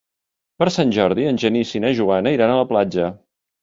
[0.63, 3.17] Per Sant Jordi en Genís i na Joana iran a la platja.